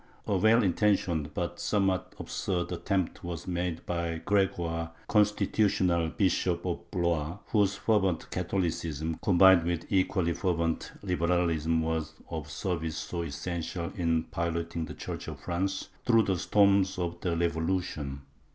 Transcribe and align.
A 0.25 0.35
well 0.35 0.63
intentioned, 0.63 1.31
but 1.35 1.59
some 1.59 1.85
what 1.85 2.15
absurd, 2.17 2.71
attempt 2.71 3.23
was 3.23 3.45
made 3.45 3.85
by 3.85 4.17
Gregoire, 4.25 4.93
Constitutional 5.07 6.09
Bishop 6.09 6.65
of 6.65 6.89
Blois, 6.89 7.37
whose 7.49 7.75
fervent 7.75 8.27
Catholicism, 8.31 9.19
combined 9.21 9.61
with 9.61 9.85
equally 9.91 10.33
fervent 10.33 10.91
liberalism, 11.03 11.81
was 11.83 12.15
of 12.31 12.49
service 12.49 12.97
so 12.97 13.21
essential 13.21 13.91
in 13.95 14.23
piloting 14.23 14.85
the 14.85 14.95
Church 14.95 15.27
of 15.27 15.39
France 15.39 15.89
through 16.03 16.23
the 16.23 16.39
storms 16.39 16.97
of 16.97 17.21
the 17.21 17.37
Revolution. 17.37 18.21